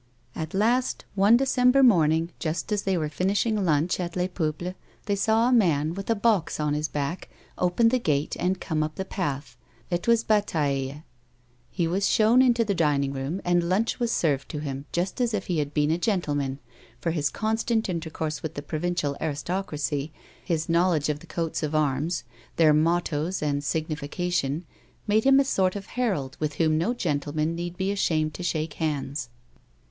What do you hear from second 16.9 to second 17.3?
for his